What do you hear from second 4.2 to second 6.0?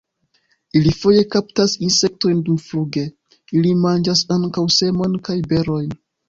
ankaŭ semojn kaj berojn.